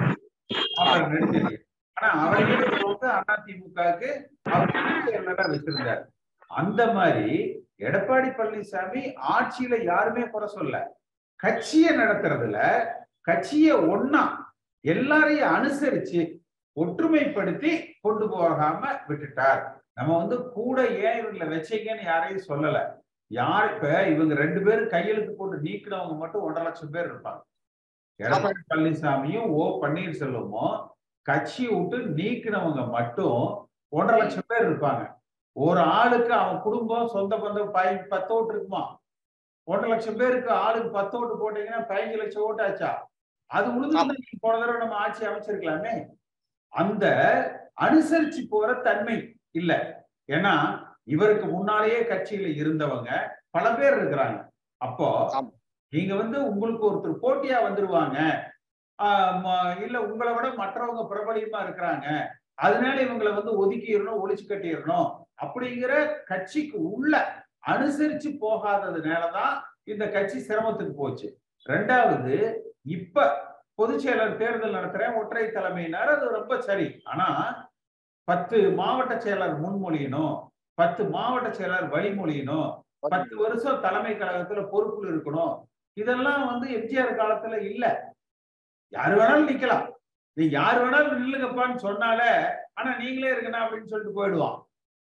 நாவலர் 0.78 1.58
ஆனா 1.96 2.10
அவரையே 2.24 2.56
வந்து 2.56 3.08
அதிமுகவுக்கு 3.32 4.10
அவர் 4.42 5.12
என்னடா 5.12 5.44
வச்சிருந்தார். 5.44 6.02
அந்த 6.46 6.92
மாதிரி 6.92 7.36
எடப்பாடி 7.78 8.30
பழனிசாமி 8.38 9.02
ஆட்சியில 9.34 9.74
யாருமே 9.84 10.22
குறை 10.28 10.48
சொல்ல. 10.48 10.98
கட்சியை 11.36 11.96
நடத்துறதுல 11.96 12.58
கட்சியை 13.20 13.74
ஒன்னா 13.74 14.22
எல்லாரையும் 14.84 15.52
அனுசரிச்சு 15.56 16.20
ஒற்றுமைப்படுத்தி 16.76 17.72
கொண்டு 18.00 18.28
போகாம 18.28 18.82
விட்டுட்டார். 19.08 19.62
நம்ம 19.94 20.16
வந்து 20.16 20.36
கூட 20.48 20.86
ஏன் 20.86 21.18
இவங்களை 21.20 21.46
வச்சீங்கன்னு 21.54 22.04
யாரையும் 22.04 22.48
சொல்லல. 22.48 22.78
யார் 23.30 23.74
இப்ப 23.74 24.06
இவங்க 24.06 24.34
ரெண்டு 24.34 24.60
பேரும் 24.62 24.88
கையெழுத்து 24.88 25.32
போட்டு 25.32 25.56
நீக்கினவங்க 25.56 26.16
மட்டும் 26.16 26.42
ஒன்றரை 26.42 26.64
லட்சம் 26.66 26.90
பேர் 26.90 27.08
இருப்பாங்க. 27.12 27.40
எடப்பாடி 28.20 28.60
பழனிசாமியும் 28.70 29.46
ஓ 29.58 29.80
பன்னீர்செல்வமும் 29.82 30.74
கட்சி 31.26 31.68
விட்டு 31.68 31.98
நீக்கினவங்க 31.98 32.88
மட்டும் 32.90 33.68
ஒன்றரை 33.88 34.20
லட்சம் 34.20 34.48
பேர் 34.48 34.66
இருப்பாங்க. 34.70 35.02
ஒரு 35.52 35.80
ஆளுக்கு 35.80 36.32
அவன் 36.32 36.60
குடும்பம் 36.60 37.08
சொந்த 37.08 37.36
பந்தம் 37.36 37.70
பை 37.70 37.96
பத்து 37.96 38.32
ஓட்டு 38.34 38.52
இருக்குமா? 38.54 38.82
ஒன்றரை 39.64 39.90
லட்சம் 39.90 40.16
பேருக்கு 40.16 40.50
ஆளுக்கு 40.50 40.90
பத்து 40.90 41.18
ஓட்டு 41.18 41.34
போட்டீங்கன்னா 41.40 41.80
பதினஞ்சு 41.88 42.16
லட்சம் 42.16 42.42
ஓட்டு 42.42 42.62
ஆச்சா? 42.62 42.90
அது 43.46 43.74
உழுது 43.76 43.96
போன 44.40 44.58
தடவை 44.58 44.78
நம்ம 44.78 44.94
ஆட்சி 44.94 45.26
அமைச்சிருக்கலாமே. 45.26 45.94
அந்த 46.72 47.06
அனுசரிச்சு 47.80 48.42
போற 48.48 48.74
தன்மை 48.74 49.16
இல்ல. 49.50 49.72
ஏன்னா 50.28 50.54
இவருக்கு 51.04 51.46
முன்னாலேயே 51.46 52.00
கட்சியில 52.00 52.48
இருந்தவங்க 52.62 53.10
பல 53.50 53.74
பேர் 53.74 53.96
இருக்கிறாங்க. 54.00 54.38
அப்போ 54.76 55.08
நீங்க 55.88 56.14
வந்து 56.14 56.38
உங்களுக்கு 56.50 56.84
ஒருத்தர் 56.90 57.22
போட்டியா 57.22 57.58
வந்துருவாங்க. 57.66 58.18
இல்ல 59.84 59.96
உங்களை 60.02 60.32
விட 60.34 60.48
மற்றவங்க 60.48 61.02
பிரபலியமா 61.12 61.58
இருக்கிறாங்க. 61.66 62.06
அதனால 62.54 62.96
இவங்களை 63.02 63.30
வந்து 63.34 63.52
ஒதுக்கிடணும் 63.60 64.20
ஒழிச்சு 64.22 64.44
கட்டிடணும் 64.48 65.08
அப்படிங்கிற 65.42 65.92
கட்சிக்கு 66.24 66.78
உள்ள 66.92 67.44
அனுசரிச்சு 67.66 68.30
போகாததுனாலதான் 68.44 69.54
இந்த 69.84 70.04
கட்சி 70.08 70.38
சிரமத்துக்கு 70.38 70.94
போச்சு. 71.02 71.28
ரெண்டாவது 71.66 72.34
இப்ப 72.82 73.48
பொதுச் 73.74 74.02
செயலர் 74.06 74.36
தேர்தல் 74.36 74.74
நடத்துறேன் 74.74 75.16
ஒற்றை 75.20 75.44
தலைமையினார் 75.46 76.10
அது 76.14 76.28
ரொம்ப 76.28 76.60
சரி. 76.60 76.88
ஆனா 77.04 77.26
பத்து 78.24 78.58
மாவட்ட 78.70 79.14
செயலர் 79.14 79.54
முன்மொழியணும் 79.64 80.34
பத்து 80.80 81.02
மாவட்ட 81.14 81.48
செயலர் 81.58 81.92
வழிமொழியணும். 81.94 82.70
பத்து 83.04 83.34
வருஷம் 83.36 83.82
தலைமை 83.84 84.12
கழகத்துல 84.14 84.62
பொறுப்புல 84.72 85.10
இருக்கணும். 85.12 85.54
இதெல்லாம் 85.96 86.42
வந்து 86.50 86.66
எம்ஜிஆர் 86.78 87.18
காலத்துல 87.20 87.54
இல்ல. 87.70 87.84
யாரு 88.92 89.14
வேணாலும் 89.20 89.50
நிக்கலாம். 89.50 89.86
நீ 90.36 90.44
யார் 90.58 90.78
வேணாலும் 90.82 91.20
நில்லுங்கப்பான்னு 91.22 91.84
சொன்னாலே 91.86 92.30
ஆனா 92.78 92.90
நீங்களே 92.96 93.32
இருக்கணும் 93.32 93.62
அப்படின்னு 93.62 93.90
சொல்லிட்டு 93.92 94.18
போயிடுவான். 94.18 94.58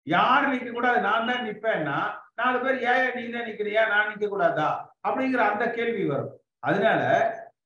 யார் 0.08 0.46
நிக்க 0.52 0.72
கூடாது 0.72 1.00
நான் 1.02 1.28
தான் 1.30 1.46
நிப்பேன்னா 1.48 1.98
நாலு 2.40 2.58
பேர் 2.64 2.78
ஏன் 2.92 3.16
நீ 3.16 3.24
தான் 3.30 3.48
நிக்கிறியா? 3.48 3.82
நான் 3.94 4.10
நிக்க 4.12 4.26
கூடாதா? 4.28 4.70
அப்படிங்கிற 5.08 5.42
அந்த 5.52 5.66
கேள்வி 5.72 6.04
வரும். 6.06 6.34
அதனால 6.60 7.02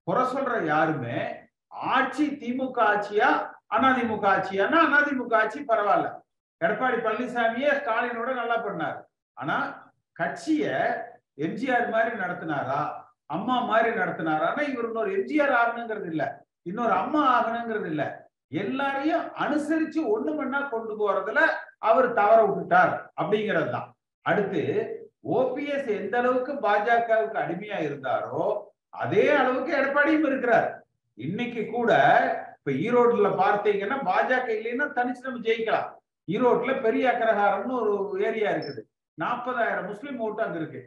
குறை 0.03 0.23
சொல்ற 0.33 0.53
யாருமே 0.65 1.17
ஆட்சி 1.93 2.25
திமுக 2.41 2.77
ஆட்சியா 2.91 3.29
அதிமுக 3.75 4.25
ஆட்சியானா 4.33 4.79
அதிமுக 4.99 5.33
ஆட்சி 5.41 5.59
பரவாயில்ல. 5.61 6.07
எடப்பாடி 6.61 6.97
பழனிசாமியே 7.03 7.69
ஸ்டாலினோட 7.81 8.29
நல்லா 8.39 8.57
பண்ணார். 8.65 8.97
ஆனா 9.37 9.57
கட்சிய 10.19 10.63
எம்ஜிஆர் 11.45 11.93
மாதிரி 11.95 12.13
நடத்தினாரா 12.23 12.79
அம்மா 13.35 13.55
மாதிரி 13.69 13.89
நடத்தினாரான்னா 13.99 14.63
இவர் 14.71 14.87
இன்னொரு 14.89 15.11
எம்ஜிஆர் 15.17 15.53
ஆகணுங்கிறது 15.59 16.07
இல்ல. 16.13 16.23
இன்னொரு 16.69 16.93
அம்மா 17.01 17.21
ஆகணுங்கிறது 17.35 17.87
இல்ல. 17.93 18.03
எல்லாரையும் 18.61 19.25
அனுசரிச்சு 19.43 19.99
ஒண்ணு 20.13 20.31
மண்ணா 20.37 20.59
கொண்டு 20.69 20.93
போறதுல 21.01 21.41
அவர் 21.89 22.07
தவற 22.19 22.39
விட்டுட்டார் 22.47 22.93
அப்படிங்கிறது 23.19 23.69
தான். 23.75 23.87
அடுத்து 24.25 24.63
ஓபிஎஸ் 25.37 25.89
எந்த 25.99 26.15
அளவுக்கு 26.21 26.53
பாஜகவுக்கு 26.65 27.37
அடிமையா 27.43 27.77
இருந்தாரோ 27.87 28.41
அதே 29.03 29.25
அளவுக்கு 29.41 29.71
எடப்பாடியும் 29.79 30.27
இருக்கிறார். 30.29 30.67
இன்னைக்கு 31.17 31.61
கூட 31.75 31.91
இப்ப 32.57 32.71
ஈரோடுல 32.85 33.29
பார்த்தீங்கன்னா 33.43 33.97
பாஜக 34.09 34.47
இல்லைன்னா 34.57 34.87
தனிச்சு 34.97 35.27
நம்ம 35.27 35.41
ஜெயிக்கலாம். 35.47 35.87
ஈரோட்ல 36.33 36.71
பெரிய 36.85 37.05
அக்ரஹாரம்னு 37.11 37.75
ஒரு 37.81 37.93
ஏரியா 38.27 38.49
இருக்குது. 38.51 38.81
நாற்பதாயிரம் 39.17 39.89
முஸ்லீம் 39.91 40.19
ஓட்டு 40.25 40.41
அங்க 40.43 40.57
இருக்கு. 40.61 40.81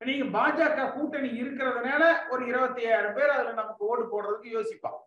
நீங்க 0.00 0.24
பாஜக 0.36 0.86
கூட்டணி 0.94 1.28
இருக்கிறதுனால 1.42 2.02
ஒரு 2.32 2.42
இருபத்தி 2.50 2.80
ஐயாயிரம் 2.84 3.16
பேர் 3.18 3.34
அதுல 3.34 3.52
நமக்கு 3.60 3.82
ஓட்டு 3.90 4.06
போடுறதுக்கு 4.12 4.48
யோசிப்பான் 4.56 4.98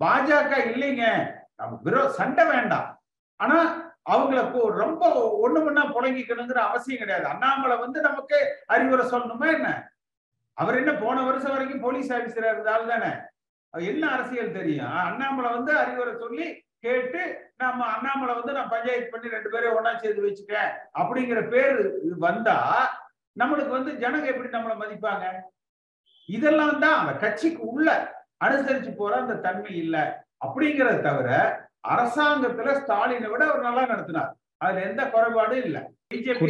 பாஜக 0.00 0.52
இல்லைங்க. 0.72 1.04
நமக்கு 1.60 1.84
விரோ 1.86 2.02
சண்டை 2.18 2.44
வேண்டாம். 2.50 2.88
ஆனா 3.40 3.56
அவங்கள 4.12 4.38
ரொம்ப 4.82 5.02
ஒண்ணு 5.44 5.60
மண்ணா 5.64 5.82
புழங்கிக்கணுங்கிற 5.96 6.60
அவசியம் 6.68 7.00
கிடையாது. 7.02 7.26
அண்ணாமலை 7.32 7.76
வந்து 7.84 7.98
நமக்கு 8.08 8.38
அறிவுரை 8.66 9.04
சொல்லணுமா 9.10 9.48
என்ன? 9.56 9.68
அவர் 10.58 10.78
என்ன 10.82 10.92
போன 11.02 11.22
வருஷம் 11.26 11.54
வரைக்கும் 11.54 11.84
போலீஸ் 11.86 12.10
ஆபீசரா 12.12 12.52
இருந்தாலும் 12.54 12.92
தானே 12.94 13.10
என்ன 13.74 14.04
அரசியல் 14.14 14.56
தெரியும்? 14.58 14.92
அண்ணாமலை 15.08 15.50
வந்து 15.56 15.72
அறிவுரை 15.82 16.14
சொல்லி 16.24 16.46
கேட்டு 16.84 17.22
நம்ம 17.56 17.86
அண்ணாமலை 17.94 18.34
வந்து 18.34 18.52
நான் 18.52 18.72
பஞ்சாயத்து 18.74 19.12
பண்ணி 19.12 19.34
ரெண்டு 19.34 19.50
பேரையும் 19.52 19.76
ஒன்னா 19.78 19.92
சேர்த்து 20.02 20.26
வச்சுட்டேன் 20.26 20.70
அப்படிங்கிற 21.00 21.40
பேரு 21.54 21.82
வந்தா 22.18 22.56
நம்மளுக்கு 23.36 23.72
வந்து 23.78 23.92
ஜனங்க 24.02 24.26
எப்படி 24.32 24.48
நம்மளை 24.54 24.76
மதிப்பாங்க? 24.82 25.26
இதெல்லாம் 26.28 26.78
தான் 26.78 26.98
அந்த 27.00 27.12
கட்சிக்கு 27.24 27.62
உள்ள 27.72 27.88
அனுசரிச்சு 28.44 28.90
போற 28.96 29.12
அந்த 29.16 29.34
தன்மை 29.46 29.72
இல்லை. 29.76 30.02
அப்படிங்கறத 30.44 31.00
தவிர 31.00 31.30
அரசாங்கத்துல 31.92 32.72
ஸ்டாலினை 32.80 33.28
விட 33.30 33.42
அவர் 33.48 33.66
நல்லா 33.68 33.82
நடத்தினார். 33.86 34.30
அதுல 34.60 34.82
எந்த 34.88 35.02
குறைபாடும் 35.14 35.62
இல்ல. 35.66 35.78
பிஜேபி 36.10 36.48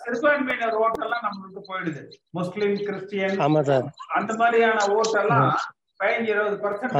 சிறுபான்மையினர் 0.00 0.78
ஓட்டெல்லாம் 0.84 1.24
நம்மளுக்கு 1.26 1.62
போயிடுது. 1.70 2.02
முஸ்லிம் 2.30 2.76
கிறிஸ்டியன் 2.86 3.36
அந்த 4.18 4.32
மாதிரியான 4.40 4.86
ஓட்டெல்லாம் 4.98 5.48
பதினஞ்சு 6.00 6.32
இருபது 6.34 6.56
பர்சன்ட் 6.64 6.96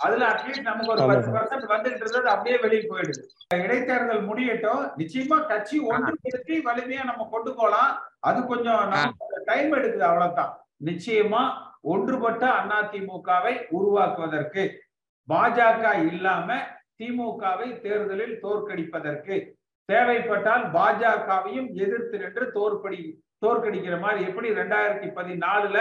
அதுல 0.00 0.26
அட்லீஸ்ட் 0.28 0.68
நமக்கு 0.68 0.92
ஒரு 0.92 1.02
பத்து 1.08 1.30
பர்சன்ட் 1.34 1.66
வந்துட்டு 1.72 2.02
இருந்தது 2.02 2.28
அப்படியே 2.28 2.56
வெளியே 2.56 2.82
போயிடுது. 2.90 3.22
இடைத்தேர்தல் 3.58 4.22
முடியட்டும் 4.28 4.82
நிச்சயமா 5.00 5.38
கட்சி 5.46 5.76
ஒன்றுபடுத்தி 5.88 6.56
வலிமையா 6.68 7.02
நம்ம 7.04 7.26
கொண்டு 7.30 7.52
போலாம் 7.54 7.90
அது 8.20 8.40
கொஞ்சம் 8.46 8.94
டைம் 9.46 9.72
எடுக்குது 9.78 10.06
அவ்வளவுதான். 10.08 10.52
நிச்சயமா 10.84 11.42
ஒன்றுபட்ட 11.92 12.44
அதிமுகவை 12.76 13.54
உருவாக்குவதற்கு 13.70 14.62
பாஜக 15.28 15.82
இல்லாம 16.06 16.48
திமுகவை 16.98 17.68
தேர்தலில் 17.82 18.36
தோற்கடிப்பதற்கு 18.42 19.36
தேவைப்பட்டால் 19.88 20.64
பாஜகவையும் 20.74 21.68
எதிர்த்து 21.76 22.16
நின்று 22.18 22.44
தோற்படி 22.52 23.00
தோற்கடிக்கிற 23.42 23.96
மாதிரி 24.00 24.20
எப்படி 24.24 24.48
ரெண்டாயிரத்தி 24.54 25.08
பதினாலுல 25.16 25.78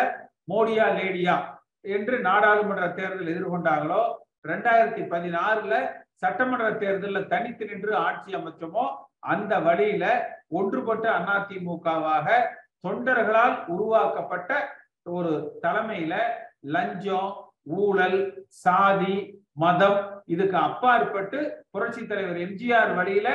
மோடியா 0.48 0.86
லேடியா 0.96 1.36
என்று 1.86 2.16
நாடாளுமன்ற 2.20 2.88
தேர்தல் 2.94 3.32
எதிர்கொண்டாங்களோ 3.34 4.02
ரெண்டாயிரத்தி 4.48 5.04
பதினாறுல 5.14 5.74
சட்டமன்ற 6.16 6.66
தேர்தலில் 6.72 7.28
தனித்து 7.28 7.66
நின்று 7.66 7.94
ஆட்சி 7.96 8.32
அமைச்சோமோ 8.34 8.86
அந்த 9.20 9.54
வழியில 9.60 10.06
ஒன்றுபட்ட 10.50 11.06
அதிமுகவாக 11.36 12.28
தொண்டர்களால் 12.88 13.56
உருவாக்கப்பட்ட 13.68 14.52
ஒரு 15.06 15.32
தலைமையில 15.62 16.14
லஞ்சம் 16.76 17.32
ஊழல் 17.78 18.20
சாதி 18.48 19.16
மதம் 19.54 20.00
இதுக்கு 20.26 20.58
அப்பாற்பட்டு 20.58 21.40
புரட்சி 21.72 22.02
தலைவர் 22.08 22.38
எம்ஜிஆர் 22.38 22.94
வழியில 22.96 23.30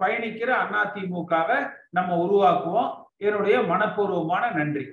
பயணிக்கிற 0.00 0.50
அதிமுகவை 0.82 1.58
நம்ம 1.90 2.16
உருவாக்குவோம். 2.24 2.90
என்னுடைய 3.16 3.56
மனப்பூர்வமான 3.70 4.44
நன்றி. 4.54 4.84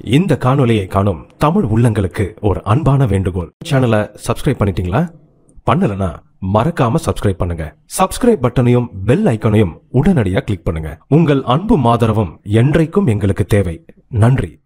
இந்த 0.00 0.38
காணொலியை 0.40 0.86
காணும் 0.86 1.26
தமிழ் 1.38 1.64
உள்ளங்களுக்கு 1.64 2.34
ஒரு 2.40 2.62
அன்பான 2.64 3.06
வேண்டுகோள். 3.06 3.50
சேனலை 3.70 4.16
சப்ஸ்கிரைப் 4.26 4.60
பண்ணிட்டீங்களா? 4.62 5.08
பண்ணலனா 5.70 6.16
மறக்காம 6.54 6.94
சப்ஸ்கிரைப் 7.06 7.38
பண்ணுங்க. 7.38 7.76
சப்ஸ்கிரைப் 7.98 8.42
பட்டனையும் 8.42 8.86
பெல் 9.04 9.24
ஐக்கனையும் 9.24 9.76
உடனடியாக 9.90 10.40
கிளிக் 10.40 10.64
பண்ணுங்க. 10.64 10.98
உங்கள் 11.08 11.42
அன்பும் 11.42 11.84
ஆதரவும் 11.84 12.40
என்றைக்கும் 12.44 13.06
எங்களுக்கு 13.06 13.44
தேவை. 13.44 13.84
நன்றி. 14.08 14.60